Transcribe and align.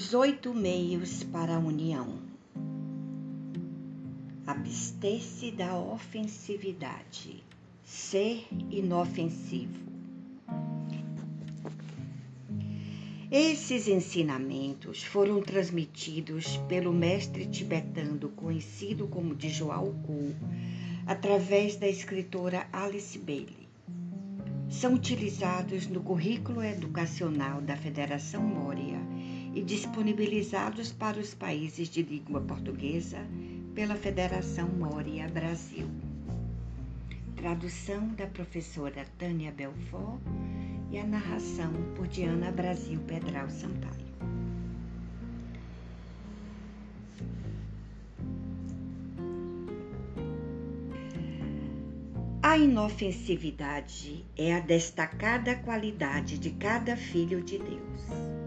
Os 0.00 0.14
oito 0.14 0.54
meios 0.54 1.22
para 1.24 1.56
a 1.56 1.58
união. 1.58 2.20
Abster-se 4.46 5.50
da 5.50 5.78
ofensividade. 5.78 7.44
Ser 7.84 8.48
inofensivo. 8.70 9.78
Esses 13.30 13.88
ensinamentos 13.88 15.04
foram 15.04 15.42
transmitidos 15.42 16.56
pelo 16.66 16.94
mestre 16.94 17.44
tibetano 17.44 18.30
conhecido 18.30 19.06
como 19.06 19.34
Djwhal 19.34 19.92
Khul 20.06 20.34
através 21.06 21.76
da 21.76 21.86
escritora 21.86 22.66
Alice 22.72 23.18
Bailey. 23.18 23.68
São 24.70 24.94
utilizados 24.94 25.86
no 25.88 26.02
currículo 26.02 26.62
educacional 26.62 27.60
da 27.60 27.76
Federação 27.76 28.42
Moria 28.42 28.99
e 29.54 29.62
disponibilizados 29.62 30.92
para 30.92 31.18
os 31.18 31.34
países 31.34 31.88
de 31.88 32.02
língua 32.02 32.40
portuguesa 32.40 33.18
pela 33.74 33.96
Federação 33.96 34.68
Moria 34.68 35.28
Brasil. 35.28 35.88
Tradução 37.36 38.08
da 38.14 38.26
professora 38.26 39.04
Tânia 39.18 39.50
Belfort 39.50 40.20
e 40.90 40.98
a 40.98 41.06
narração 41.06 41.72
por 41.96 42.06
Diana 42.06 42.50
Brasil 42.52 43.00
Pedral 43.06 43.48
Sampaio. 43.48 44.10
A 52.42 52.58
inofensividade 52.58 54.24
é 54.36 54.54
a 54.54 54.60
destacada 54.60 55.54
qualidade 55.54 56.38
de 56.38 56.50
cada 56.50 56.96
filho 56.96 57.42
de 57.42 57.58
Deus 57.58 58.39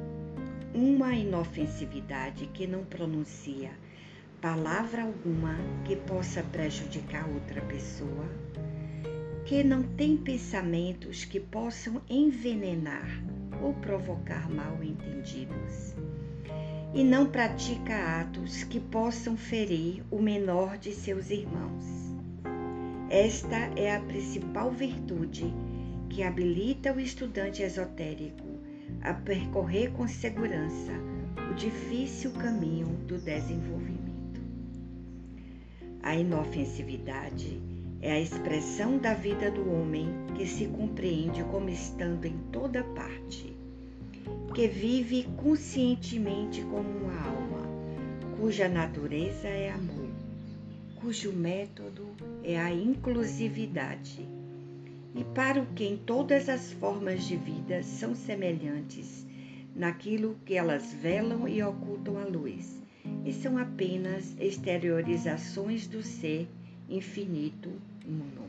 uma 0.74 1.14
inofensividade 1.14 2.48
que 2.48 2.66
não 2.66 2.84
pronuncia 2.84 3.72
palavra 4.42 5.04
alguma 5.04 5.56
que 5.86 5.96
possa 5.96 6.42
prejudicar 6.42 7.30
outra 7.30 7.62
pessoa, 7.62 8.26
que 9.46 9.64
não 9.64 9.84
tem 9.84 10.18
pensamentos 10.18 11.24
que 11.26 11.40
possam 11.40 12.02
envenenar 12.10 13.08
ou 13.62 13.74
provocar 13.76 14.50
mal 14.50 14.84
entendidos, 14.84 15.96
e 16.94 17.04
não 17.04 17.28
pratica 17.28 18.20
atos 18.20 18.64
que 18.64 18.80
possam 18.80 19.38
ferir 19.38 20.04
o 20.10 20.20
menor 20.20 20.78
de 20.78 20.92
seus 20.92 21.30
irmãos. 21.30 21.86
Esta 23.10 23.58
é 23.78 23.96
a 23.96 24.02
principal 24.02 24.72
virtude 24.72 25.54
que 26.10 26.24
habilita 26.24 26.92
o 26.92 27.00
estudante 27.00 27.62
esotérico 27.62 28.53
a 29.02 29.14
percorrer 29.14 29.92
com 29.92 30.08
segurança 30.08 30.92
o 31.52 31.54
difícil 31.56 32.32
caminho 32.32 32.88
do 33.08 33.18
desenvolvimento. 33.18 34.42
A 36.02 36.16
inofensividade 36.16 37.62
é 38.02 38.12
a 38.12 38.20
expressão 38.20 38.98
da 38.98 39.14
vida 39.14 39.50
do 39.50 39.72
homem 39.72 40.10
que 40.36 40.46
se 40.46 40.68
compreende 40.68 41.44
como 41.46 41.70
estando 41.70 42.26
em 42.26 42.38
toda 42.52 42.84
parte, 42.84 43.56
que 44.54 44.68
vive 44.68 45.24
conscientemente 45.38 46.62
como 46.64 46.90
uma 46.90 47.22
alma, 47.22 47.68
cuja 48.38 48.68
natureza 48.68 49.48
é 49.48 49.72
amor, 49.72 50.10
cujo 50.96 51.32
método 51.32 52.08
é 52.44 52.60
a 52.60 52.74
inclusividade 52.74 54.33
e 55.16 55.24
para 55.24 55.62
o 55.62 55.66
que 55.68 55.86
em 55.86 55.98
todas 55.98 56.50
as 56.50 56.74
formas 56.74 57.26
de 57.26 57.38
vida 57.38 57.84
são 57.84 58.16
semelhantes 58.16 59.26
naquilo 59.76 60.38
que 60.46 60.56
elas 60.56 60.94
velam 60.94 61.48
e 61.48 61.62
ocultam 61.62 62.18
a 62.18 62.26
luz, 62.26 62.82
e 63.26 63.34
são 63.34 63.58
apenas 63.58 64.36
exteriorizações 64.40 65.88
do 65.88 66.04
ser 66.04 66.48
infinito 66.90 67.72
uno. 68.06 68.48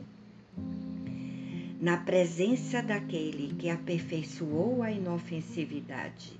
Na 1.81 1.97
presença 1.97 2.81
daquele 2.81 3.53
que 3.55 3.69
aperfeiçoou 3.69 4.81
a 4.81 4.91
inofensividade, 4.91 6.39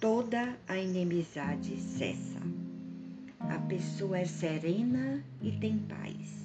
toda 0.00 0.56
a 0.66 0.78
inimizade 0.78 1.76
cessa. 1.76 2.40
A 3.38 3.58
pessoa 3.58 4.18
é 4.18 4.24
serena 4.24 5.22
e 5.42 5.52
tem 5.52 5.78
paz 5.78 6.41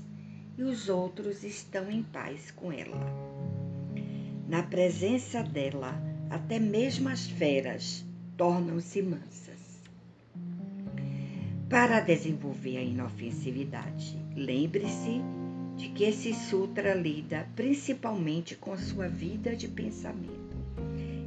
e 0.57 0.63
os 0.63 0.89
outros 0.89 1.43
estão 1.43 1.91
em 1.91 2.01
paz 2.01 2.51
com 2.51 2.71
ela. 2.71 2.99
Na 4.47 4.63
presença 4.63 5.43
dela, 5.43 6.01
até 6.29 6.59
mesmo 6.59 7.09
as 7.09 7.27
feras 7.27 8.03
tornam-se 8.35 9.01
mansas. 9.01 9.57
Para 11.69 11.99
desenvolver 11.99 12.77
a 12.77 12.81
inofensividade, 12.81 14.17
lembre-se 14.35 15.21
de 15.75 15.89
que 15.89 16.05
esse 16.05 16.33
sutra 16.33 16.95
lida 16.95 17.47
principalmente 17.55 18.55
com 18.55 18.75
sua 18.77 19.07
vida 19.07 19.55
de 19.55 19.67
pensamento. 19.67 20.57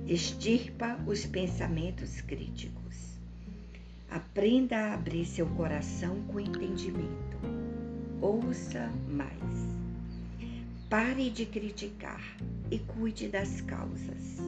Extirpa 0.08 0.98
os 1.06 1.24
pensamentos 1.24 2.20
críticos. 2.20 2.80
Aprenda 4.10 4.76
a 4.76 4.94
abrir 4.94 5.24
seu 5.24 5.46
coração 5.46 6.20
com 6.22 6.40
entendimento 6.40 7.29
ouça 8.20 8.90
mais. 9.08 9.30
Pare 10.88 11.30
de 11.30 11.46
criticar 11.46 12.22
e 12.70 12.78
cuide 12.78 13.28
das 13.28 13.60
causas. 13.60 14.38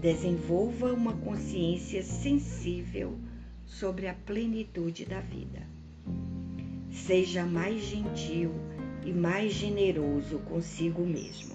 Desenvolva 0.00 0.92
uma 0.92 1.14
consciência 1.14 2.02
sensível 2.02 3.18
sobre 3.64 4.06
a 4.06 4.14
plenitude 4.14 5.06
da 5.06 5.20
vida. 5.20 5.62
Seja 6.92 7.44
mais 7.44 7.82
gentil 7.82 8.52
e 9.04 9.12
mais 9.12 9.52
generoso 9.52 10.38
consigo 10.40 11.04
mesmo. 11.04 11.54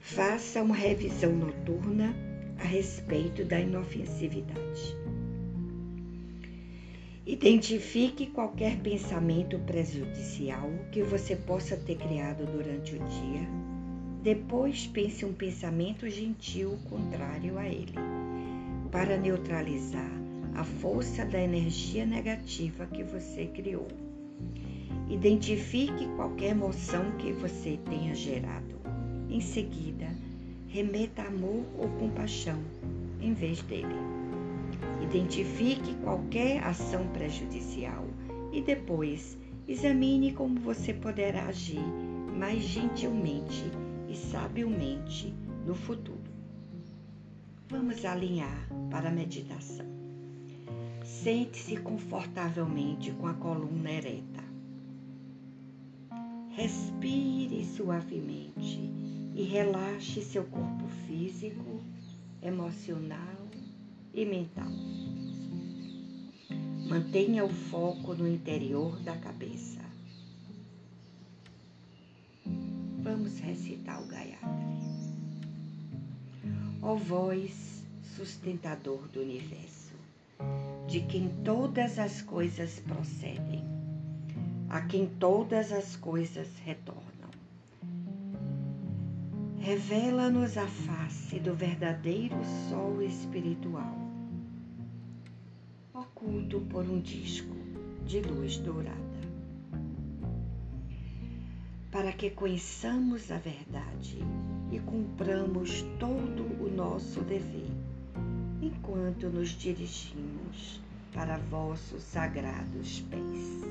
Faça 0.00 0.62
uma 0.62 0.74
revisão 0.74 1.32
noturna 1.32 2.14
a 2.58 2.64
respeito 2.64 3.44
da 3.44 3.58
inofensividade. 3.60 5.03
Identifique 7.26 8.26
qualquer 8.26 8.76
pensamento 8.80 9.58
prejudicial 9.60 10.70
que 10.92 11.02
você 11.02 11.34
possa 11.34 11.74
ter 11.74 11.96
criado 11.96 12.44
durante 12.44 12.96
o 12.96 12.98
dia. 12.98 13.48
Depois 14.22 14.86
pense 14.86 15.24
um 15.24 15.32
pensamento 15.32 16.06
gentil 16.10 16.76
contrário 16.90 17.56
a 17.56 17.66
ele, 17.66 17.94
para 18.92 19.16
neutralizar 19.16 20.10
a 20.54 20.64
força 20.64 21.24
da 21.24 21.40
energia 21.40 22.04
negativa 22.04 22.84
que 22.84 23.02
você 23.02 23.46
criou. 23.46 23.88
Identifique 25.08 26.06
qualquer 26.16 26.50
emoção 26.50 27.10
que 27.12 27.32
você 27.32 27.78
tenha 27.88 28.14
gerado. 28.14 28.78
Em 29.30 29.40
seguida, 29.40 30.14
remeta 30.68 31.22
amor 31.22 31.64
ou 31.78 31.88
compaixão 31.98 32.60
em 33.18 33.32
vez 33.32 33.62
dele. 33.62 34.23
Identifique 35.02 35.94
qualquer 36.02 36.62
ação 36.64 37.06
prejudicial 37.08 38.04
e 38.52 38.62
depois 38.62 39.38
examine 39.66 40.32
como 40.32 40.60
você 40.60 40.92
poderá 40.92 41.46
agir 41.46 41.84
mais 42.36 42.62
gentilmente 42.62 43.64
e 44.08 44.16
sabiamente 44.16 45.34
no 45.66 45.74
futuro. 45.74 46.32
Vamos 47.68 48.04
alinhar 48.04 48.68
para 48.90 49.08
a 49.08 49.12
meditação. 49.12 49.86
Sente-se 51.02 51.76
confortavelmente 51.78 53.10
com 53.12 53.26
a 53.26 53.34
coluna 53.34 53.90
ereta. 53.90 54.44
Respire 56.50 57.64
suavemente 57.64 58.92
e 59.34 59.42
relaxe 59.42 60.22
seu 60.22 60.44
corpo 60.44 60.86
físico, 61.06 61.82
emocional 62.40 63.43
e 64.14 64.24
mental. 64.24 64.70
Mantenha 66.88 67.44
o 67.44 67.48
foco 67.48 68.14
no 68.14 68.28
interior 68.28 69.00
da 69.00 69.16
cabeça. 69.16 69.80
Vamos 73.02 73.38
recitar 73.40 74.00
o 74.00 74.06
Gayatri. 74.06 74.38
Ó 76.80 76.94
voz 76.94 77.82
sustentador 78.16 79.08
do 79.08 79.20
universo, 79.20 79.94
de 80.86 81.00
quem 81.00 81.28
todas 81.42 81.98
as 81.98 82.22
coisas 82.22 82.78
procedem, 82.80 83.64
a 84.68 84.82
quem 84.82 85.06
todas 85.06 85.72
as 85.72 85.96
coisas 85.96 86.48
retornam. 86.64 87.02
Revela-nos 89.58 90.56
a 90.58 90.66
face 90.66 91.40
do 91.40 91.54
verdadeiro 91.54 92.36
sol 92.68 93.02
espiritual 93.02 94.03
oculto 96.34 96.60
por 96.62 96.84
um 96.84 97.00
disco 97.00 97.54
de 98.04 98.20
luz 98.20 98.56
dourada. 98.58 98.98
Para 101.92 102.12
que 102.12 102.30
conheçamos 102.30 103.30
a 103.30 103.38
verdade 103.38 104.18
e 104.72 104.80
cumpramos 104.80 105.82
todo 106.00 106.42
o 106.60 106.68
nosso 106.68 107.20
dever, 107.20 107.70
enquanto 108.60 109.28
nos 109.28 109.50
dirigimos 109.50 110.80
para 111.12 111.38
vossos 111.38 112.02
sagrados 112.02 113.00
pés. 113.02 113.64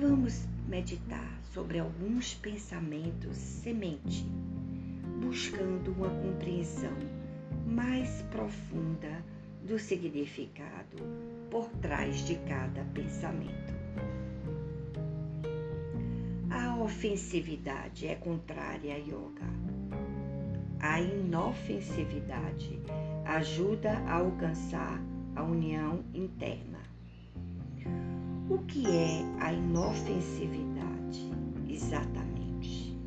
Vamos 0.00 0.46
meditar 0.66 1.38
sobre 1.52 1.78
alguns 1.78 2.32
pensamentos 2.34 3.36
semente, 3.36 4.26
buscando 5.20 5.92
uma 5.92 6.08
compreensão 6.08 6.96
mais 7.66 8.22
profunda 8.30 9.22
do 9.66 9.78
significado 9.78 11.02
por 11.50 11.68
trás 11.80 12.26
de 12.26 12.36
cada 12.36 12.82
pensamento. 12.92 13.72
A 16.50 16.76
ofensividade 16.78 18.08
é 18.08 18.14
contrária 18.14 18.94
a 18.94 18.98
yoga. 18.98 19.46
A 20.80 21.00
inofensividade 21.00 22.80
ajuda 23.24 23.92
a 24.06 24.14
alcançar 24.16 25.00
a 25.36 25.42
união 25.42 26.04
interna. 26.12 26.80
O 28.50 28.58
que 28.58 28.84
é 28.86 29.24
a 29.40 29.52
inofensividade 29.52 31.30
exatamente? 31.68 32.98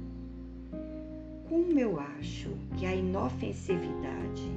Como 1.49 1.77
eu 1.77 1.99
acho 1.99 2.49
que 2.77 2.85
a 2.85 2.95
inofensividade 2.95 4.51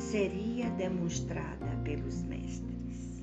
seria 0.00 0.70
demonstrada 0.70 1.66
pelos 1.84 2.22
mestres? 2.22 3.22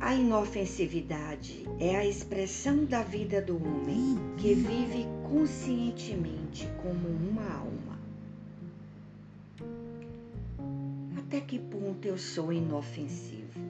A 0.00 0.14
inofensividade 0.14 1.64
é 1.78 1.94
a 1.96 2.04
expressão 2.04 2.84
da 2.84 3.02
vida 3.02 3.40
do 3.40 3.56
homem 3.56 4.16
que 4.38 4.54
vive 4.54 5.06
conscientemente 5.30 6.68
como 6.82 7.08
uma 7.08 7.54
alma. 7.54 7.98
Até 11.18 11.40
que 11.40 11.58
ponto 11.58 12.06
eu 12.06 12.18
sou 12.18 12.52
inofensivo? 12.52 13.60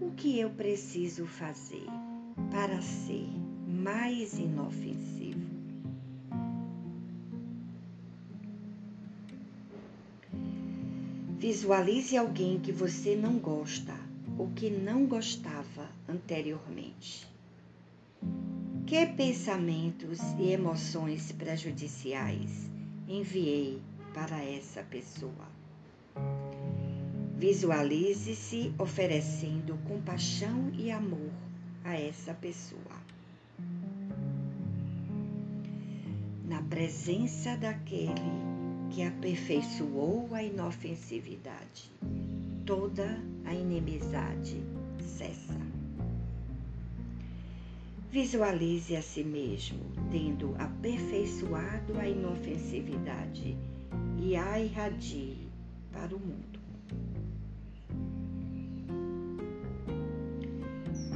O 0.00 0.12
que 0.12 0.38
eu 0.38 0.50
preciso 0.50 1.26
fazer 1.26 1.99
para 2.50 2.82
ser 2.82 3.28
mais 3.66 4.38
inofensivo? 4.38 5.48
Visualize 11.38 12.16
alguém 12.16 12.60
que 12.60 12.72
você 12.72 13.16
não 13.16 13.38
gosta 13.38 13.94
ou 14.36 14.50
que 14.50 14.68
não 14.68 15.06
gostava 15.06 15.88
anteriormente. 16.08 17.26
Que 18.86 19.06
pensamentos 19.06 20.18
e 20.38 20.50
emoções 20.50 21.32
prejudiciais 21.32 22.68
enviei 23.08 23.80
para 24.12 24.44
essa 24.44 24.82
pessoa? 24.82 25.48
Visualize-se 27.36 28.74
oferecendo 28.78 29.78
compaixão 29.88 30.70
e 30.74 30.90
amor 30.90 31.30
a 31.84 31.94
essa 31.94 32.34
pessoa. 32.34 33.00
Na 36.46 36.62
presença 36.62 37.56
daquele 37.56 38.50
que 38.90 39.02
aperfeiçoou 39.02 40.28
a 40.34 40.42
inofensividade. 40.42 41.90
Toda 42.66 43.18
a 43.44 43.54
inimizade 43.54 44.60
cessa. 45.00 45.58
Visualize 48.10 48.96
a 48.96 49.02
si 49.02 49.22
mesmo 49.22 49.78
tendo 50.10 50.54
aperfeiçoado 50.58 51.98
a 51.98 52.08
inofensividade 52.08 53.56
e 54.18 54.36
a 54.36 54.58
irradie 54.58 55.38
para 55.92 56.14
o 56.14 56.18
mundo. 56.18 56.49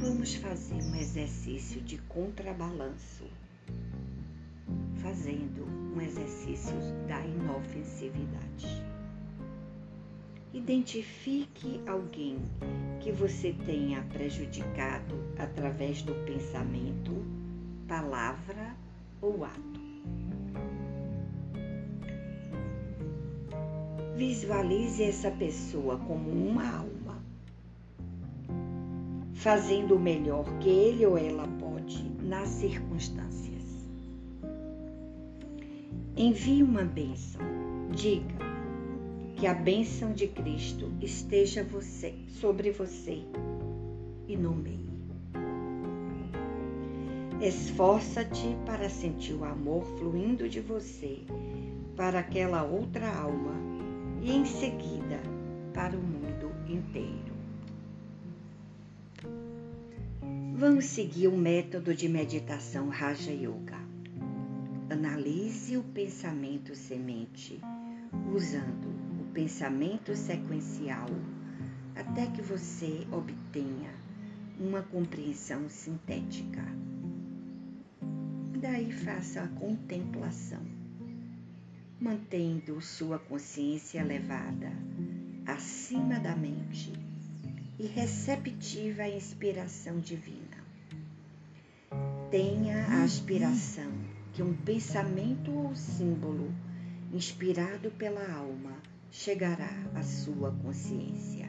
Vamos 0.07 0.35
fazer 0.35 0.75
um 0.83 0.95
exercício 0.95 1.81
de 1.81 1.97
contrabalanço 1.97 3.25
fazendo 5.01 5.65
um 5.65 5.99
exercício 5.99 6.75
da 7.07 7.19
inofensividade. 7.25 8.83
Identifique 10.53 11.81
alguém 11.87 12.37
que 13.01 13.11
você 13.11 13.55
tenha 13.65 14.03
prejudicado 14.03 15.15
através 15.39 16.03
do 16.03 16.13
pensamento, 16.23 17.25
palavra 17.87 18.75
ou 19.19 19.43
ato. 19.43 19.81
Visualize 24.15 25.01
essa 25.01 25.31
pessoa 25.31 25.97
como 25.97 26.29
uma 26.29 26.77
alma, 26.77 26.94
fazendo 29.45 29.95
o 29.95 29.99
melhor 29.99 30.43
que 30.57 30.67
ele 30.67 31.05
ou 31.05 31.15
ela 31.15 31.47
pode 31.59 32.03
nas 32.23 32.49
circunstâncias. 32.49 33.61
Envie 36.17 36.63
uma 36.63 36.83
bênção. 36.83 37.39
Diga 37.91 38.33
que 39.35 39.45
a 39.45 39.53
bênção 39.53 40.13
de 40.13 40.27
Cristo 40.29 40.91
esteja 40.99 41.63
você, 41.63 42.15
sobre 42.27 42.71
você 42.71 43.21
e 44.27 44.35
nomeie. 44.35 44.89
Esforça-te 47.39 48.57
para 48.65 48.89
sentir 48.89 49.33
o 49.33 49.45
amor 49.45 49.85
fluindo 49.99 50.49
de 50.49 50.59
você 50.59 51.19
para 51.95 52.17
aquela 52.17 52.63
outra 52.63 53.15
alma 53.15 53.53
e 54.23 54.31
em 54.31 54.43
seguida 54.43 55.21
para 55.71 55.95
o 55.95 56.01
mundo 56.01 56.51
inteiro. 56.67 57.34
Vamos 60.57 60.85
seguir 60.85 61.27
o 61.27 61.35
método 61.35 61.93
de 61.93 62.07
meditação 62.07 62.87
Raja 62.87 63.33
Yoga. 63.33 63.77
Analise 64.89 65.75
o 65.75 65.83
pensamento 65.83 66.73
semente 66.73 67.59
usando 68.33 68.87
o 69.19 69.33
pensamento 69.33 70.15
sequencial 70.15 71.07
até 71.93 72.27
que 72.27 72.41
você 72.41 73.05
obtenha 73.11 73.91
uma 74.57 74.81
compreensão 74.81 75.67
sintética. 75.67 76.63
Daí 78.57 78.93
faça 78.93 79.41
a 79.41 79.49
contemplação, 79.49 80.61
mantendo 81.99 82.79
sua 82.79 83.19
consciência 83.19 83.99
elevada 83.99 84.71
acima 85.45 86.17
da 86.17 86.33
mente 86.33 86.93
e 87.77 87.87
receptiva 87.87 89.03
à 89.03 89.09
inspiração 89.09 89.99
divina. 89.99 90.44
Tenha 92.31 92.85
a 92.87 93.03
aspiração 93.03 93.91
que 94.33 94.41
um 94.41 94.53
pensamento 94.53 95.51
ou 95.51 95.75
símbolo 95.75 96.51
inspirado 97.13 97.91
pela 97.91 98.27
alma 98.33 98.73
chegará 99.11 99.71
à 99.93 100.01
sua 100.01 100.51
consciência. 100.51 101.47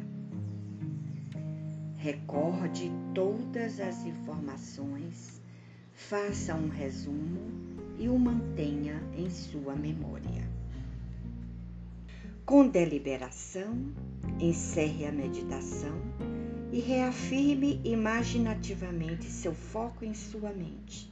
Recorde 1.97 2.93
todas 3.15 3.81
as 3.81 4.05
informações, 4.05 5.41
faça 5.95 6.55
um 6.55 6.69
resumo 6.69 7.41
e 7.99 8.09
o 8.09 8.19
mantenha 8.19 9.03
em 9.17 9.31
sua 9.31 9.75
memória. 9.75 10.47
Com 12.45 12.69
deliberação, 12.69 13.93
encerre 14.39 15.07
a 15.07 15.11
meditação 15.11 16.01
e 16.77 16.81
reafirme 16.81 17.81
imaginativamente 17.85 19.25
seu 19.25 19.55
foco 19.55 20.05
em 20.05 20.13
sua 20.13 20.53
mente 20.53 21.11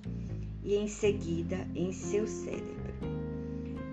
e 0.63 0.75
em 0.75 0.87
seguida 0.87 1.67
em 1.75 1.91
seu 1.91 2.27
cérebro. 2.27 2.93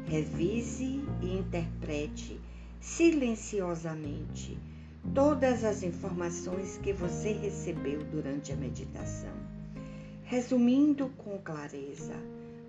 Revise 0.05 1.01
e 1.21 1.37
interprete 1.37 2.37
silenciosamente 2.81 4.59
todas 5.13 5.63
as 5.63 5.81
informações 5.81 6.77
que 6.83 6.91
você 6.91 7.31
recebeu 7.31 8.03
durante 8.03 8.51
a 8.51 8.57
meditação, 8.57 9.31
resumindo 10.23 11.07
com 11.17 11.37
clareza 11.37 12.15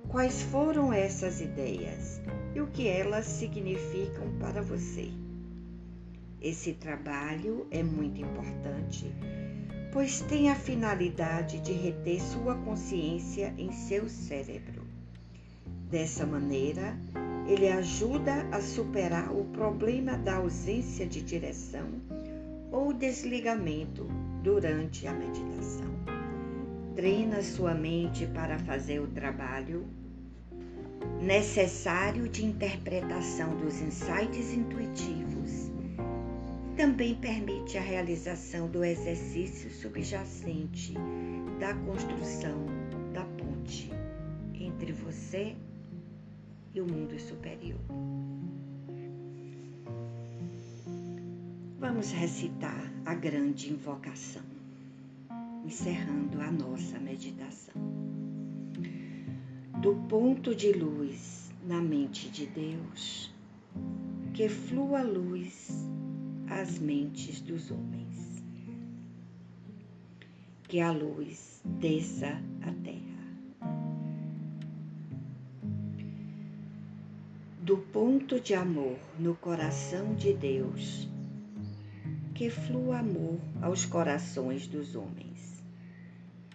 quais 0.09 0.43
foram 0.43 0.93
essas 0.93 1.41
ideias 1.41 2.21
e 2.55 2.61
o 2.61 2.69
que 2.69 2.87
elas 2.87 3.27
significam 3.27 4.33
para 4.39 4.63
você. 4.63 5.22
Esse 6.43 6.73
trabalho 6.75 7.67
é 7.71 7.83
muito 7.83 8.21
importante 8.21 9.07
pois 9.93 10.23
tem 10.23 10.49
a 10.49 10.55
finalidade 10.55 11.61
de 11.61 11.73
reter 11.73 12.21
sua 12.21 12.55
consciência 12.55 13.55
em 13.59 13.71
seu 13.71 14.09
cérebro. 14.09 14.87
Dessa 15.91 16.25
maneira, 16.25 16.97
ele 17.47 17.69
ajuda 17.69 18.49
a 18.51 18.63
superar 18.63 19.31
o 19.31 19.45
problema 19.45 20.17
da 20.17 20.37
ausência 20.37 21.07
de 21.07 21.21
direção 21.21 21.89
ou 22.71 22.95
desligamento 22.95 24.09
durante 24.43 25.07
a 25.07 25.13
meditação. 25.13 25.93
treina 26.97 27.43
sua 27.43 27.75
mente 27.75 28.27
para 28.27 28.59
fazer 28.59 29.01
o 29.01 29.07
trabalho 29.09 29.87
necessário 31.21 32.29
de 32.29 32.45
interpretação 32.45 33.57
dos 33.57 33.81
insights 33.81 34.53
intuitivos. 34.55 35.62
Também 36.83 37.15
permite 37.15 37.79
a 37.79 37.81
realização 37.81 38.69
do 38.69 38.83
exercício 38.83 39.71
subjacente 39.71 40.95
da 41.61 41.73
construção 41.75 42.67
da 43.13 43.25
ponte 43.25 43.89
entre 44.53 44.91
você 44.91 45.55
e 46.75 46.81
o 46.81 46.85
mundo 46.85 47.17
superior. 47.21 47.79
Vamos 51.79 52.11
recitar 52.11 52.93
a 53.07 53.15
grande 53.15 53.73
invocação, 53.73 54.43
encerrando 55.65 56.41
a 56.41 56.51
nossa 56.51 56.99
meditação. 56.99 57.81
Do 59.81 59.95
ponto 60.09 60.53
de 60.53 60.73
luz 60.73 61.53
na 61.65 61.81
mente 61.81 62.29
de 62.29 62.45
Deus, 62.47 63.33
que 64.35 64.49
flua 64.49 65.03
luz 65.03 65.92
às 66.61 66.79
mentes 66.79 67.41
dos 67.41 67.71
homens. 67.71 68.43
Que 70.69 70.81
a 70.81 70.91
luz 70.91 71.61
desça 71.65 72.41
à 72.63 72.73
terra. 72.85 73.03
do 77.63 77.79
ponto 77.79 78.41
de 78.41 78.55
amor 78.55 78.99
no 79.17 79.37
coração 79.37 80.15
de 80.17 80.33
Deus, 80.33 81.09
que 82.35 82.51
flua 82.51 82.99
amor 82.99 83.39
aos 83.61 83.87
corações 83.87 84.67
dos 84.67 84.97
homens, 84.97 85.63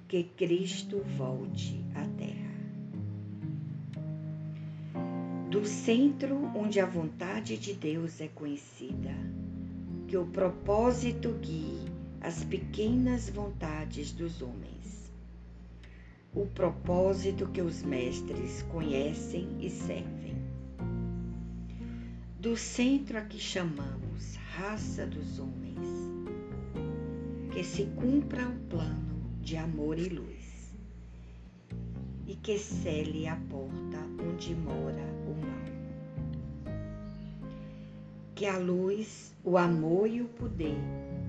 que 0.05 0.21
Cristo 0.23 1.01
volte 1.17 1.81
à 1.95 2.05
terra. 2.17 2.37
Do 5.49 5.65
centro 5.65 6.35
onde 6.53 6.81
a 6.81 6.85
vontade 6.85 7.57
de 7.57 7.73
Deus 7.73 8.19
é 8.19 8.27
conhecida, 8.27 9.15
que 10.07 10.15
o 10.15 10.25
propósito 10.25 11.33
guie 11.41 11.85
as 12.21 12.43
pequenas 12.45 13.29
vontades 13.29 14.11
dos 14.11 14.41
homens. 14.41 15.11
O 16.33 16.45
propósito 16.45 17.47
que 17.47 17.61
os 17.61 17.83
mestres 17.83 18.61
conhecem 18.63 19.57
e 19.59 19.69
servem 19.69 20.37
do 22.39 22.55
centro 22.55 23.17
a 23.17 23.21
que 23.21 23.39
chamamos 23.39 24.35
raça 24.55 25.05
dos 25.05 25.39
homens, 25.39 25.87
que 27.51 27.63
se 27.63 27.85
cumpra 27.95 28.47
o 28.47 28.59
plano 28.69 29.21
de 29.41 29.57
amor 29.57 29.97
e 29.99 30.07
luz, 30.07 30.73
e 32.25 32.35
que 32.35 32.57
cele 32.57 33.27
a 33.27 33.35
porta 33.35 33.97
onde 34.23 34.55
mora 34.55 35.03
o 35.25 35.33
mal. 35.45 36.77
Que 38.35 38.45
a 38.45 38.57
luz, 38.57 39.35
o 39.47 39.57
amor 39.57 40.07
e 40.07 40.21
o 40.21 40.27
poder 40.27 40.77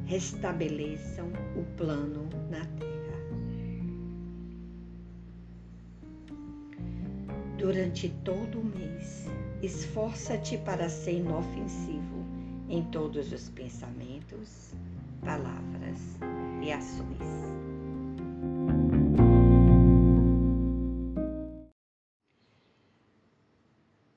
restabeleçam 0.04 1.28
o 1.56 1.64
plano 1.76 2.28
na 2.50 2.64
terra. 2.64 2.88
Durante 7.56 8.10
todo 8.24 8.60
o 8.60 8.64
mês, 8.64 9.28
Esforça-te 9.60 10.56
para 10.58 10.88
ser 10.88 11.14
inofensivo 11.14 12.24
em 12.68 12.84
todos 12.92 13.32
os 13.32 13.48
pensamentos, 13.48 14.72
palavras 15.20 15.98
e 16.62 16.70
ações. 16.70 17.18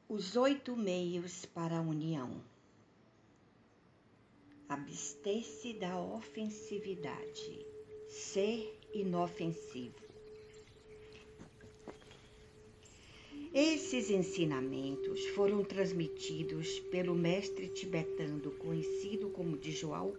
Os 0.07 0.35
oito 0.35 0.77
meios 0.77 1.43
para 1.47 1.79
a 1.79 1.81
união. 1.81 2.50
Abster-se 4.71 5.73
da 5.73 5.99
ofensividade. 5.99 7.65
Ser 8.07 8.73
inofensivo 8.93 9.99
Esses 13.53 14.09
ensinamentos 14.09 15.25
foram 15.35 15.61
transmitidos 15.65 16.79
pelo 16.89 17.13
mestre 17.13 17.67
tibetano 17.67 18.49
conhecido 18.51 19.29
como 19.31 19.57
Djwhal 19.57 20.13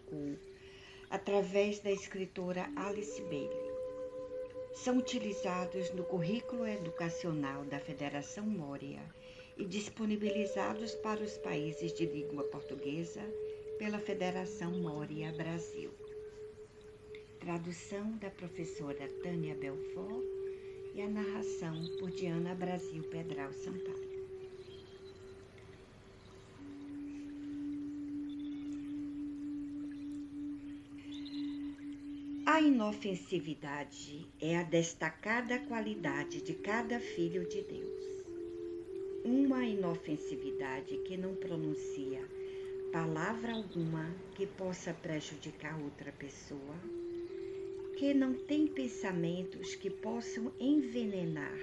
através 1.09 1.81
da 1.81 1.91
escritora 1.91 2.71
Alice 2.77 3.23
Bailey. 3.23 3.73
São 4.75 4.99
utilizados 4.99 5.91
no 5.95 6.05
currículo 6.05 6.67
educacional 6.67 7.65
da 7.65 7.81
Federação 7.81 8.45
Moria 8.45 9.01
e 9.57 9.65
disponibilizados 9.65 10.95
para 10.97 11.23
os 11.23 11.39
países 11.39 11.95
de 11.95 12.05
língua 12.05 12.45
portuguesa 12.45 13.23
pela 13.83 13.99
Federação 13.99 14.71
Moria 14.79 15.33
Brasil. 15.33 15.91
Tradução 17.41 18.17
da 18.19 18.31
professora 18.31 19.09
Tânia 19.25 19.57
Belfort 19.57 20.23
e 20.95 21.03
a 21.03 21.09
narração 21.09 21.75
por 21.99 22.09
Diana 22.13 22.55
Brasil 22.55 23.03
Pedral 23.11 23.53
Sampaio. 23.53 24.13
A 32.47 32.61
inofensividade 32.61 34.29
é 34.41 34.59
a 34.59 34.63
destacada 34.63 35.59
qualidade 35.59 36.41
de 36.41 36.55
cada 36.55 37.01
filho 37.01 37.49
de 37.49 37.63
Deus. 37.63 38.25
Uma 39.25 39.65
inofensividade 39.67 40.99
que 40.99 41.17
não 41.17 41.35
pronuncia 41.35 42.42
palavra 42.93 43.55
alguma 43.55 44.15
que 44.35 44.47
possa 44.47 44.93
prejudicar 44.93 45.81
outra 45.81 46.13
pessoa 46.13 46.77
porque 48.03 48.13
não 48.13 48.35
tem 48.35 48.67
pensamentos 48.67 49.77
que 49.77 49.89
possam 49.89 50.53
envenenar 50.59 51.57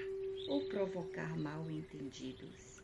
ou 0.48 0.62
provocar 0.70 1.38
mal 1.38 1.70
entendidos, 1.70 2.82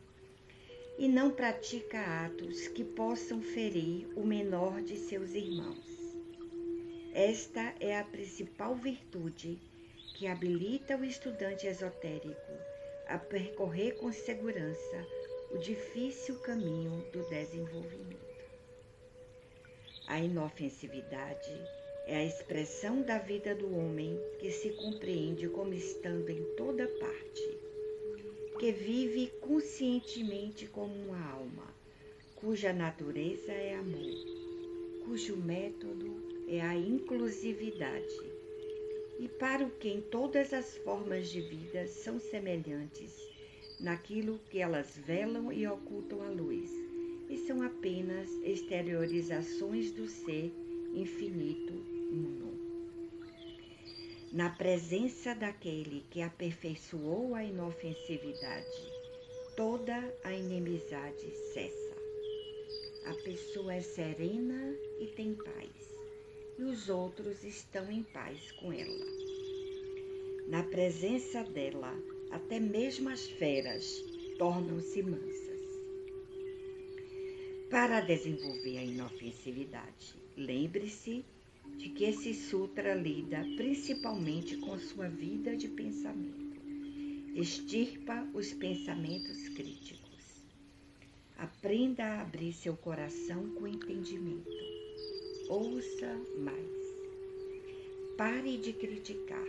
e 0.98 1.08
não 1.08 1.30
pratica 1.30 1.98
atos 2.26 2.68
que 2.68 2.84
possam 2.84 3.40
ferir 3.40 4.06
o 4.14 4.26
menor 4.26 4.82
de 4.82 4.96
seus 4.96 5.30
irmãos. 5.30 6.14
Esta 7.14 7.74
é 7.80 7.98
a 7.98 8.04
principal 8.04 8.74
virtude 8.74 9.58
que 10.14 10.26
habilita 10.26 10.96
o 10.96 11.04
estudante 11.04 11.66
esotérico 11.66 12.52
a 13.08 13.16
percorrer 13.16 13.96
com 13.96 14.12
segurança 14.12 15.06
o 15.50 15.58
difícil 15.58 16.38
caminho 16.40 17.04
do 17.10 17.22
desenvolvimento. 17.30 18.25
A 20.08 20.20
inofensividade 20.20 21.52
é 22.06 22.18
a 22.18 22.24
expressão 22.24 23.02
da 23.02 23.18
vida 23.18 23.56
do 23.56 23.76
homem 23.76 24.16
que 24.38 24.52
se 24.52 24.70
compreende 24.70 25.48
como 25.48 25.74
estando 25.74 26.30
em 26.30 26.44
toda 26.56 26.86
parte, 26.86 27.58
que 28.56 28.70
vive 28.70 29.32
conscientemente 29.40 30.68
como 30.68 30.94
uma 30.94 31.32
alma, 31.32 31.74
cuja 32.36 32.72
natureza 32.72 33.50
é 33.50 33.74
amor, 33.74 35.04
cujo 35.04 35.36
método 35.36 36.22
é 36.46 36.60
a 36.60 36.76
inclusividade, 36.76 38.20
e 39.18 39.28
para 39.28 39.64
o 39.64 39.70
quem 39.70 40.00
todas 40.00 40.52
as 40.52 40.76
formas 40.78 41.28
de 41.28 41.40
vida 41.40 41.88
são 41.88 42.20
semelhantes 42.20 43.12
naquilo 43.80 44.38
que 44.50 44.60
elas 44.60 44.96
velam 44.96 45.52
e 45.52 45.66
ocultam 45.66 46.22
a 46.22 46.28
luz, 46.28 46.85
e 47.28 47.36
são 47.38 47.62
apenas 47.62 48.30
exteriorizações 48.44 49.92
do 49.92 50.06
ser 50.06 50.52
infinito 50.94 51.96
na 54.36 54.50
presença 54.50 55.34
daquele 55.34 56.04
que 56.10 56.20
aperfeiçoou 56.20 57.34
a 57.34 57.42
inofensividade, 57.42 58.92
toda 59.56 59.96
a 60.22 60.30
inimizade 60.30 61.30
cessa. 61.54 61.96
A 63.06 63.14
pessoa 63.24 63.72
é 63.72 63.80
serena 63.80 64.76
e 65.00 65.06
tem 65.06 65.34
paz, 65.34 65.94
e 66.58 66.64
os 66.64 66.90
outros 66.90 67.44
estão 67.44 67.90
em 67.90 68.02
paz 68.02 68.52
com 68.60 68.70
ela. 68.70 69.06
Na 70.48 70.62
presença 70.64 71.42
dela, 71.42 71.94
até 72.30 72.60
mesmo 72.60 73.08
as 73.08 73.26
feras 73.26 74.04
tornam-se 74.36 75.02
mansas. 75.02 75.35
Para 77.70 78.00
desenvolver 78.00 78.78
a 78.78 78.84
inofensividade, 78.84 80.14
lembre-se 80.36 81.24
de 81.76 81.88
que 81.88 82.04
esse 82.04 82.32
sutra 82.32 82.94
lida 82.94 83.44
principalmente 83.56 84.56
com 84.58 84.78
sua 84.78 85.08
vida 85.08 85.56
de 85.56 85.66
pensamento. 85.66 86.62
Extirpa 87.34 88.24
os 88.32 88.52
pensamentos 88.52 89.48
críticos. 89.48 90.44
Aprenda 91.36 92.04
a 92.04 92.22
abrir 92.22 92.52
seu 92.52 92.76
coração 92.76 93.50
com 93.54 93.66
entendimento. 93.66 94.48
Ouça 95.48 96.20
mais. 96.38 96.76
Pare 98.16 98.58
de 98.58 98.72
criticar. 98.72 99.46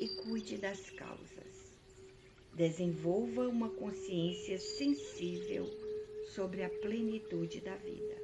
e 0.00 0.08
cuide 0.22 0.56
das 0.56 0.90
causas. 0.90 1.72
Desenvolva 2.54 3.48
uma 3.48 3.68
consciência 3.68 4.56
sensível 4.56 5.68
sobre 6.34 6.62
a 6.62 6.68
plenitude 6.68 7.60
da 7.60 7.74
vida. 7.76 8.16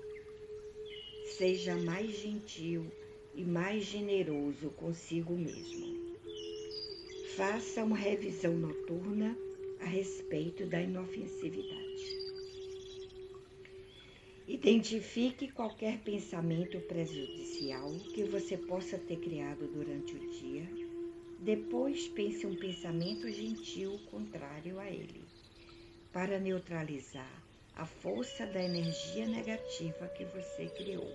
Seja 1.36 1.74
mais 1.74 2.10
gentil 2.18 2.86
e 3.34 3.44
mais 3.44 3.84
generoso 3.84 4.70
consigo 4.70 5.36
mesmo. 5.36 6.14
Faça 7.36 7.82
uma 7.82 7.96
revisão 7.96 8.54
noturna 8.54 9.36
a 9.80 9.86
respeito 9.86 10.66
da 10.66 10.80
inofensividade. 10.80 12.24
Identifique 14.46 15.50
qualquer 15.50 15.98
pensamento 16.00 16.78
prejudicial 16.82 17.90
que 18.14 18.24
você 18.24 18.56
possa 18.56 18.98
ter 18.98 19.16
criado 19.16 19.66
durante 19.66 20.14
o 20.14 20.30
dia. 20.30 20.68
Depois 21.40 22.06
pense 22.08 22.46
um 22.46 22.54
pensamento 22.54 23.28
gentil 23.30 23.98
contrário 24.10 24.78
a 24.78 24.88
ele, 24.88 25.22
para 26.12 26.38
neutralizar 26.38 27.43
a 27.76 27.84
força 27.84 28.46
da 28.46 28.62
energia 28.62 29.26
negativa 29.26 30.06
que 30.08 30.24
você 30.24 30.66
criou. 30.76 31.10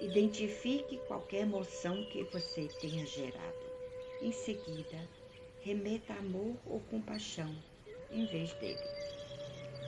Identifique 0.00 0.98
qualquer 1.06 1.42
emoção 1.42 2.04
que 2.06 2.24
você 2.24 2.68
tenha 2.80 3.04
gerado. 3.06 3.64
Em 4.22 4.32
seguida, 4.32 5.08
remeta 5.60 6.14
amor 6.14 6.56
ou 6.64 6.80
compaixão 6.80 7.54
em 8.10 8.24
vez 8.26 8.52
dele. 8.54 8.78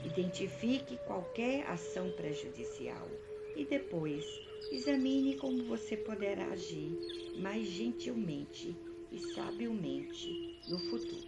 Identifique 0.04 0.98
qualquer 1.06 1.66
ação 1.66 2.10
prejudicial 2.12 3.08
e 3.56 3.64
depois 3.64 4.25
examine 4.70 5.36
como 5.36 5.64
você 5.64 5.96
poderá 5.96 6.46
agir 6.48 6.92
mais 7.38 7.66
gentilmente 7.66 8.76
e 9.10 9.18
sabiamente 9.34 10.60
no 10.68 10.78
futuro. 10.90 11.26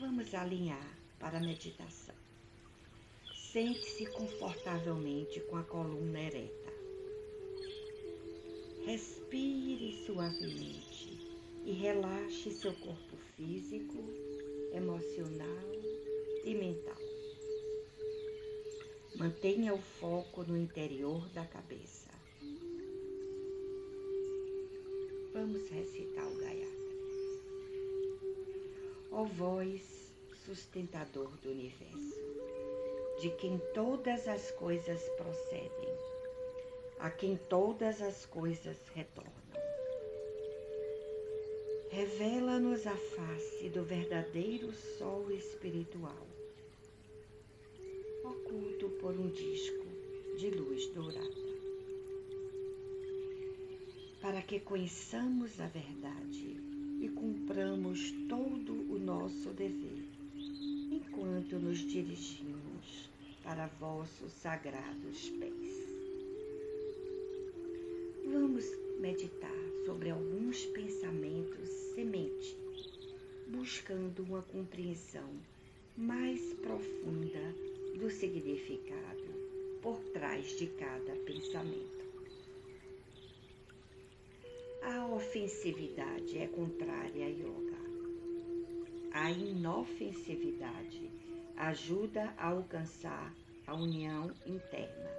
Vamos 0.00 0.34
alinhar 0.34 0.98
para 1.20 1.38
a 1.38 1.40
meditação. 1.40 2.01
Sente-se 3.52 4.06
confortavelmente 4.06 5.38
com 5.40 5.58
a 5.58 5.62
coluna 5.62 6.18
ereta. 6.18 6.72
Respire 8.86 9.92
suavemente 10.06 11.18
e 11.62 11.72
relaxe 11.72 12.50
seu 12.50 12.72
corpo 12.72 13.14
físico, 13.36 14.02
emocional 14.72 15.68
e 16.46 16.54
mental. 16.54 16.96
Mantenha 19.16 19.74
o 19.74 19.82
foco 20.00 20.44
no 20.44 20.56
interior 20.56 21.28
da 21.34 21.44
cabeça. 21.44 22.08
Vamos 25.34 25.68
recitar 25.68 26.26
o 26.26 26.36
Gayatri. 26.36 26.72
Ó 29.10 29.24
voz 29.24 30.10
sustentador 30.46 31.30
do 31.42 31.50
universo, 31.50 32.16
de 33.22 33.30
quem 33.30 33.56
todas 33.72 34.26
as 34.26 34.50
coisas 34.50 35.00
procedem, 35.10 35.96
a 36.98 37.08
quem 37.08 37.36
todas 37.48 38.02
as 38.02 38.26
coisas 38.26 38.76
retornam. 38.92 39.32
Revela-nos 41.88 42.84
a 42.84 42.96
face 42.96 43.68
do 43.68 43.84
verdadeiro 43.84 44.72
sol 44.98 45.30
espiritual 45.30 46.26
oculto 48.24 48.88
por 49.00 49.16
um 49.16 49.30
disco 49.30 49.86
de 50.36 50.50
luz 50.50 50.88
dourada. 50.88 51.52
Para 54.20 54.42
que 54.42 54.58
conheçamos 54.58 55.60
a 55.60 55.68
verdade 55.68 56.56
e 57.00 57.08
cumpramos 57.08 58.10
todo 58.28 58.72
o 58.92 58.98
nosso 58.98 59.50
dever, 59.50 60.08
enquanto 60.90 61.56
nos 61.60 61.78
dirigimos 61.78 62.51
para 63.54 63.66
vossos 63.78 64.32
sagrados 64.32 65.28
pés. 65.38 65.86
Vamos 68.32 68.64
meditar 68.98 69.52
sobre 69.84 70.08
alguns 70.08 70.64
pensamentos 70.64 71.68
semente, 71.94 72.56
buscando 73.48 74.22
uma 74.22 74.40
compreensão 74.40 75.28
mais 75.98 76.40
profunda 76.54 77.54
do 77.98 78.10
significado 78.10 79.34
por 79.82 79.98
trás 80.14 80.56
de 80.58 80.68
cada 80.68 81.14
pensamento. 81.26 82.06
A 84.82 85.06
ofensividade 85.08 86.38
é 86.38 86.46
contrária 86.46 87.26
a 87.26 87.28
yoga. 87.28 87.82
A 89.12 89.30
inofensividade 89.30 91.10
ajuda 91.54 92.32
a 92.38 92.48
alcançar 92.48 93.41
a 93.66 93.74
união 93.74 94.30
interna. 94.46 95.10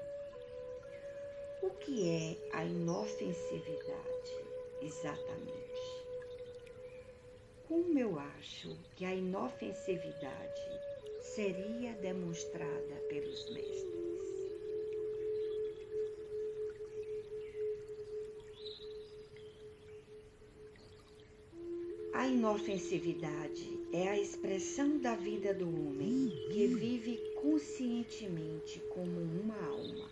O 1.61 1.69
que 1.71 2.09
é 2.09 2.57
a 2.57 2.65
inofensividade 2.65 4.45
exatamente? 4.81 6.03
Como 7.67 7.97
eu 7.97 8.19
acho 8.19 8.77
que 8.95 9.05
a 9.05 9.13
inofensividade 9.13 10.61
seria 11.21 11.93
demonstrada 11.93 12.95
pelos 13.09 13.49
mestres. 13.51 14.02
A 22.23 22.27
inofensividade 22.29 23.67
é 23.91 24.07
a 24.07 24.17
expressão 24.17 24.97
da 24.97 25.13
vida 25.13 25.53
do 25.53 25.67
homem 25.67 26.29
que 26.53 26.67
vive 26.67 27.19
conscientemente 27.41 28.79
como 28.93 29.19
uma 29.19 29.61
alma. 29.67 30.09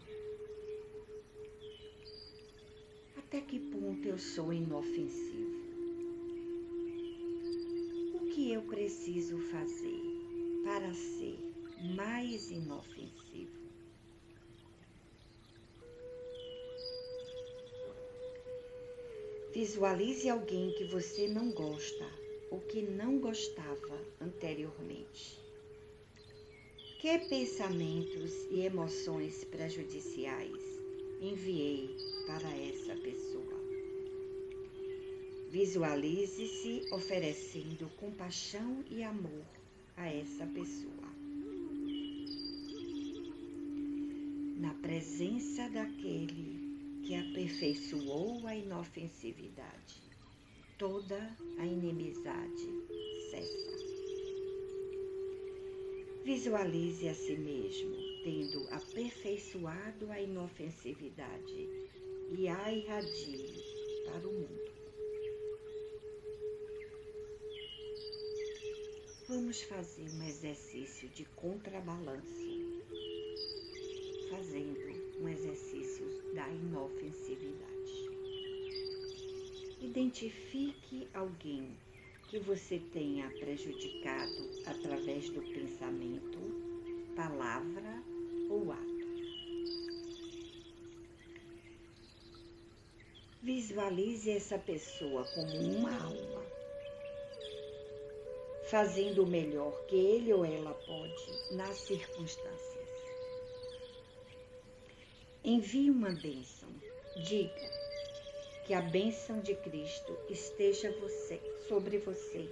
Até 3.16 3.40
que 3.40 3.58
ponto 3.58 4.06
eu 4.06 4.20
sou 4.20 4.52
inofensivo? 4.52 5.56
O 8.14 8.26
que 8.28 8.52
eu 8.52 8.62
preciso 8.64 9.38
fazer? 9.38 10.12
para 10.64 10.94
ser 10.94 11.40
mais 11.96 12.52
inofensivo. 12.52 13.61
Visualize 19.54 20.30
alguém 20.30 20.72
que 20.76 20.86
você 20.86 21.28
não 21.28 21.52
gosta 21.52 22.06
ou 22.50 22.62
que 22.62 22.82
não 22.82 23.20
gostava 23.20 24.00
anteriormente. 24.22 25.38
Que 27.02 27.20
pensamentos 27.20 28.32
e 28.50 28.62
emoções 28.62 29.44
prejudiciais 29.44 30.64
enviei 31.20 31.90
para 32.26 32.50
essa 32.50 32.96
pessoa? 32.96 33.60
Visualize-se 35.50 36.86
oferecendo 36.94 37.90
compaixão 37.98 38.86
e 38.90 39.04
amor 39.04 39.46
a 39.98 40.08
essa 40.08 40.46
pessoa. 40.46 41.12
Na 44.58 44.74
presença 44.76 45.68
daquele 45.68 46.71
que 47.12 47.18
aperfeiçoou 47.18 48.48
a 48.48 48.56
inofensividade, 48.56 50.02
toda 50.78 51.20
a 51.60 51.66
inimizade 51.66 52.70
cessa. 53.30 53.72
Visualize 56.24 57.10
a 57.10 57.14
si 57.14 57.36
mesmo 57.36 57.98
tendo 58.24 58.66
aperfeiçoado 58.70 60.10
a 60.10 60.22
inofensividade 60.22 61.68
e 62.32 62.48
a 62.48 62.72
irradie 62.72 63.62
para 64.06 64.26
o 64.26 64.32
mundo. 64.32 64.72
Vamos 69.28 69.62
fazer 69.64 70.10
um 70.12 70.24
exercício 70.24 71.10
de 71.10 71.26
contrabalanço, 71.36 72.51
da 76.92 77.02
inofensividade. 77.02 78.10
Identifique 79.82 81.08
alguém 81.14 81.78
que 82.30 82.40
você 82.40 82.80
tenha 82.94 83.30
prejudicado 83.30 84.50
através 84.66 85.30
do 85.30 85.42
pensamento, 85.42 86.40
palavra 87.16 88.04
ou 88.50 88.72
ato. 88.72 88.92
Visualize 93.42 94.30
essa 94.30 94.58
pessoa 94.58 95.26
como 95.34 95.78
uma 95.78 96.04
alma 96.04 96.42
fazendo 98.70 99.24
o 99.24 99.28
melhor 99.28 99.86
que 99.88 99.96
ele 99.96 100.32
ou 100.32 100.46
ela 100.46 100.74
pode 100.74 101.56
nas 101.56 101.76
circunstâncias. 101.76 102.61
Envie 105.44 105.90
uma 105.90 106.12
bênção. 106.12 106.70
Diga 107.26 107.72
que 108.68 108.76
a 108.76 108.82
bênção 108.82 109.40
de 109.40 109.56
Cristo 109.56 110.16
esteja 110.30 110.92
você, 111.00 111.42
sobre 111.68 111.98
você 111.98 112.48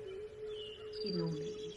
e 1.06 1.12
no 1.12 1.32
meio. 1.32 1.74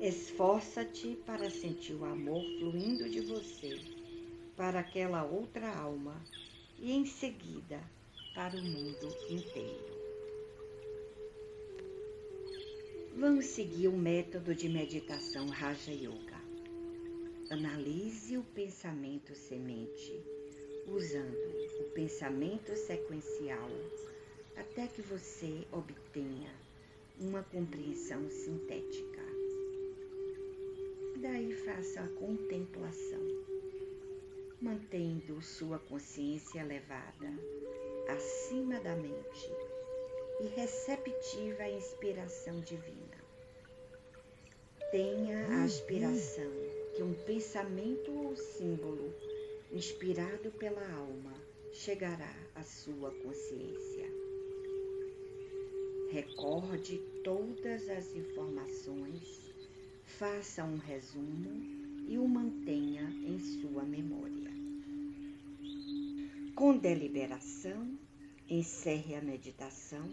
Esforça-te 0.00 1.16
para 1.24 1.48
sentir 1.50 1.94
o 1.94 2.04
amor 2.04 2.42
fluindo 2.58 3.08
de 3.08 3.20
você 3.20 3.80
para 4.56 4.80
aquela 4.80 5.24
outra 5.24 5.72
alma 5.72 6.20
e 6.80 6.90
em 6.92 7.06
seguida 7.06 7.80
para 8.34 8.56
o 8.56 8.62
mundo 8.62 9.16
inteiro. 9.30 9.94
Vamos 13.16 13.46
seguir 13.46 13.86
o 13.86 13.96
método 13.96 14.52
de 14.52 14.68
meditação 14.68 15.46
Raja 15.48 15.92
Yoga. 15.92 16.43
Analise 17.50 18.38
o 18.38 18.42
pensamento 18.42 19.34
semente 19.34 20.24
usando 20.88 21.36
o 21.80 21.90
pensamento 21.90 22.74
sequencial 22.74 23.68
até 24.56 24.86
que 24.86 25.02
você 25.02 25.66
obtenha 25.70 26.50
uma 27.20 27.42
compreensão 27.42 28.30
sintética. 28.30 29.20
Daí 31.20 31.52
faça 31.66 32.00
a 32.00 32.08
contemplação, 32.08 33.22
mantendo 34.60 35.40
sua 35.42 35.78
consciência 35.78 36.60
elevada 36.60 37.30
acima 38.08 38.80
da 38.80 38.96
mente 38.96 39.50
e 40.40 40.46
receptiva 40.46 41.62
à 41.62 41.70
inspiração 41.70 42.60
divina. 42.60 43.22
Tenha 44.90 45.46
a 45.48 45.64
aspiração 45.64 46.63
que 46.94 47.02
um 47.02 47.12
pensamento 47.12 48.12
ou 48.12 48.36
símbolo 48.36 49.12
inspirado 49.72 50.52
pela 50.52 50.88
alma 50.94 51.34
chegará 51.72 52.32
à 52.54 52.62
sua 52.62 53.10
consciência. 53.10 54.08
Recorde 56.10 56.98
todas 57.24 57.88
as 57.88 58.14
informações, 58.14 59.52
faça 60.04 60.62
um 60.62 60.76
resumo 60.76 62.06
e 62.08 62.16
o 62.16 62.28
mantenha 62.28 63.02
em 63.26 63.40
sua 63.40 63.82
memória. 63.82 64.52
Com 66.54 66.76
deliberação, 66.78 67.98
encerre 68.48 69.16
a 69.16 69.20
meditação 69.20 70.08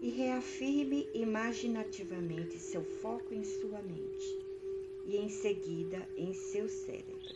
e 0.00 0.10
reafirme 0.10 1.08
imaginativamente 1.12 2.56
seu 2.60 2.84
foco 3.00 3.34
em 3.34 3.42
sua 3.42 3.82
mente 3.82 4.43
e 5.06 5.16
em 5.16 5.28
seguida 5.28 6.08
em 6.16 6.32
seu 6.34 6.68
cérebro. 6.68 7.34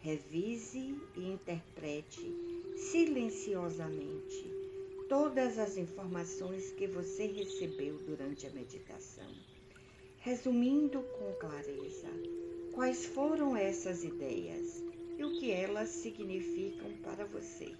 Revise 0.00 0.94
e 1.16 1.28
interprete 1.28 2.32
silenciosamente 2.76 4.52
todas 5.08 5.58
as 5.58 5.76
informações 5.76 6.70
que 6.72 6.86
você 6.86 7.26
recebeu 7.26 7.98
durante 7.98 8.46
a 8.46 8.50
meditação, 8.50 9.30
resumindo 10.18 11.02
com 11.02 11.32
clareza 11.34 12.08
quais 12.72 13.06
foram 13.06 13.56
essas 13.56 14.02
ideias 14.02 14.82
e 15.16 15.24
o 15.24 15.38
que 15.38 15.50
elas 15.50 15.88
significam 15.90 16.90
para 17.02 17.24
você. 17.24 17.72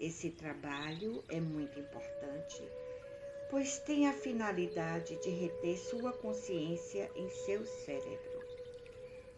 Esse 0.00 0.30
trabalho 0.30 1.22
é 1.28 1.40
muito 1.40 1.78
importante, 1.78 2.62
pois 3.50 3.78
tem 3.78 4.06
a 4.06 4.12
finalidade 4.12 5.16
de 5.22 5.30
reter 5.30 5.78
sua 5.78 6.12
consciência 6.12 7.10
em 7.16 7.28
seu 7.30 7.64
cérebro. 7.64 8.38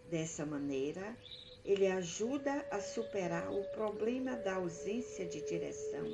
Dessa 0.09 0.45
maneira, 0.45 1.17
ele 1.65 1.87
ajuda 1.87 2.67
a 2.71 2.81
superar 2.81 3.53
o 3.53 3.63
problema 3.71 4.35
da 4.37 4.55
ausência 4.55 5.27
de 5.27 5.41
direção 5.43 6.07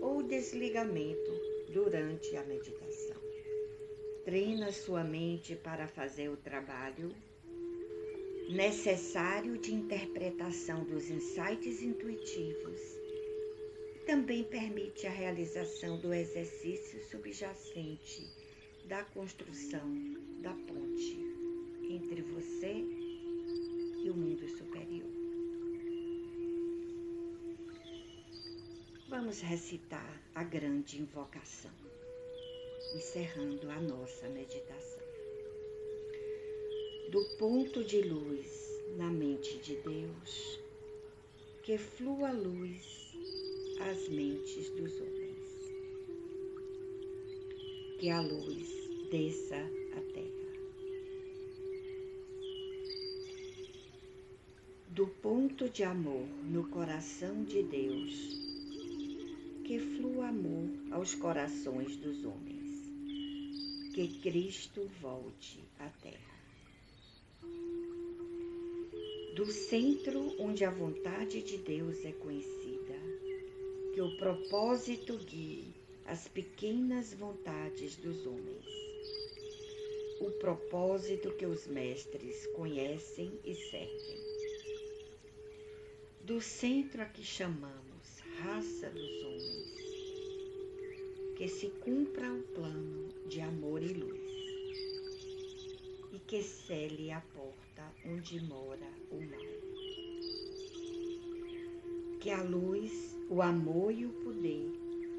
ou 0.00 0.22
desligamento 0.22 1.32
durante 1.72 2.34
a 2.36 2.44
meditação. 2.44 3.20
Treina 4.24 4.72
sua 4.72 5.04
mente 5.04 5.54
para 5.56 5.86
fazer 5.86 6.28
o 6.28 6.36
trabalho 6.36 7.14
necessário 8.48 9.58
de 9.58 9.72
interpretação 9.72 10.84
dos 10.84 11.08
insights 11.08 11.82
intuitivos. 11.82 12.99
Também 14.10 14.42
permite 14.42 15.06
a 15.06 15.10
realização 15.10 15.96
do 15.96 16.12
exercício 16.12 17.00
subjacente 17.08 18.26
da 18.86 19.04
construção 19.04 19.88
da 20.42 20.52
ponte 20.52 21.16
entre 21.88 22.20
você 22.22 22.84
e 24.02 24.10
o 24.10 24.14
mundo 24.14 24.48
superior. 24.48 25.08
Vamos 29.08 29.40
recitar 29.42 30.20
a 30.34 30.42
grande 30.42 31.00
invocação, 31.00 31.70
encerrando 32.96 33.70
a 33.70 33.80
nossa 33.80 34.28
meditação. 34.30 35.04
Do 37.12 37.24
ponto 37.38 37.84
de 37.84 38.02
luz 38.02 38.48
na 38.96 39.08
mente 39.08 39.56
de 39.58 39.76
Deus, 39.76 40.58
que 41.62 41.78
flua 41.78 42.32
luz 42.32 43.00
às 43.88 44.08
mentes 44.08 44.68
dos 44.70 45.00
homens. 45.00 45.40
Que 47.98 48.10
a 48.10 48.20
luz 48.20 48.68
desça 49.10 49.56
à 49.56 50.00
terra. 50.12 50.40
Do 54.88 55.06
ponto 55.06 55.68
de 55.68 55.82
amor 55.82 56.26
no 56.44 56.68
coração 56.68 57.44
de 57.44 57.62
Deus, 57.62 58.12
que 59.64 59.78
flua 59.78 60.28
amor 60.28 60.68
aos 60.90 61.14
corações 61.14 61.96
dos 61.96 62.24
homens. 62.24 62.60
Que 63.94 64.20
Cristo 64.20 64.88
volte 65.00 65.60
à 65.78 65.88
terra. 65.88 66.30
Do 69.34 69.46
centro 69.46 70.34
onde 70.38 70.64
a 70.64 70.70
vontade 70.70 71.42
de 71.42 71.56
Deus 71.58 72.04
é 72.04 72.12
conhecida, 72.12 72.59
que 74.00 74.04
o 74.04 74.16
propósito 74.16 75.18
guie 75.18 75.74
as 76.06 76.26
pequenas 76.26 77.12
vontades 77.12 77.96
dos 77.96 78.24
homens. 78.24 78.64
O 80.22 80.30
propósito 80.38 81.30
que 81.32 81.44
os 81.44 81.66
mestres 81.66 82.46
conhecem 82.56 83.30
e 83.44 83.54
servem. 83.54 84.18
Do 86.24 86.40
centro 86.40 87.02
a 87.02 87.04
que 87.04 87.22
chamamos 87.22 88.20
raça 88.38 88.88
dos 88.88 89.22
homens, 89.22 89.74
que 91.36 91.46
se 91.46 91.68
cumpra 91.84 92.32
o 92.32 92.42
plano 92.54 93.10
de 93.26 93.42
amor 93.42 93.82
e 93.82 93.92
luz, 93.92 94.30
e 96.10 96.18
que 96.26 96.42
cele 96.42 97.10
a 97.10 97.20
porta 97.20 97.92
onde 98.06 98.40
mora 98.44 98.90
o 99.10 99.20
mal. 99.20 99.60
Que 102.18 102.30
a 102.30 102.42
luz, 102.42 103.19
o 103.30 103.40
amor 103.40 103.92
e 103.92 104.04
o 104.04 104.12
poder 104.24 104.68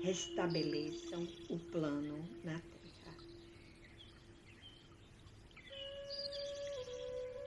restabeleçam 0.04 1.26
o 1.50 1.58
plano 1.58 2.20
na 2.44 2.60
terra. 2.60 3.16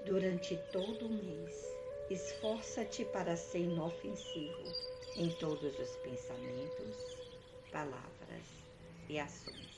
Durante 0.07 0.57
todo 0.73 1.05
o 1.05 1.11
mês, 1.11 1.55
esforça-te 2.09 3.05
para 3.05 3.37
ser 3.37 3.61
inofensivo 3.61 4.73
em 5.17 5.29
todos 5.39 5.79
os 5.79 5.97
pensamentos, 5.97 6.97
palavras 7.71 8.49
e 9.11 9.19
ações. 9.19 9.74